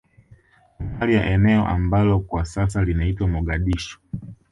Somalia 0.79 1.25
eneo 1.25 1.67
ambalo 1.67 2.19
kwa 2.19 2.45
sasa 2.45 2.83
linaitwa 2.85 3.27
Mogadishu 3.27 3.99